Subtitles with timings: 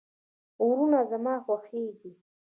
[0.63, 2.11] غرونه زما خوښیږي